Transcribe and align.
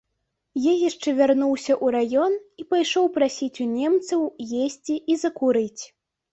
Я 0.61 0.71
яшчэ 0.89 1.13
вярнуўся 1.19 1.73
ў 1.83 1.87
раён 1.97 2.33
і 2.63 2.67
пайшоў 2.73 3.05
прасіць 3.19 3.53
у 3.69 3.71
немцаў 3.77 4.27
есці 4.65 5.01
і 5.11 5.23
закурыць. 5.29 5.83